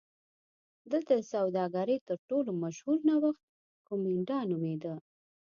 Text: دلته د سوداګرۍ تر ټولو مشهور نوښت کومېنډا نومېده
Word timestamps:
دلته 0.91 1.11
د 1.17 1.21
سوداګرۍ 1.33 1.97
تر 2.07 2.17
ټولو 2.29 2.49
مشهور 2.63 2.97
نوښت 3.09 3.41
کومېنډا 3.87 4.37
نومېده 4.51 4.93